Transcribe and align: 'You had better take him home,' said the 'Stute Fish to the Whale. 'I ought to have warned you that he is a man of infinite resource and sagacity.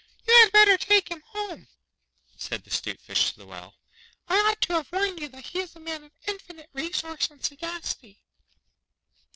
'You 0.27 0.33
had 0.39 0.51
better 0.51 0.77
take 0.79 1.09
him 1.11 1.21
home,' 1.27 1.67
said 2.35 2.63
the 2.63 2.71
'Stute 2.71 2.99
Fish 2.99 3.33
to 3.33 3.37
the 3.37 3.45
Whale. 3.45 3.75
'I 4.29 4.39
ought 4.49 4.61
to 4.61 4.73
have 4.73 4.91
warned 4.91 5.19
you 5.19 5.27
that 5.27 5.45
he 5.45 5.59
is 5.59 5.75
a 5.75 5.79
man 5.79 6.03
of 6.05 6.11
infinite 6.25 6.71
resource 6.73 7.29
and 7.29 7.45
sagacity. 7.45 8.19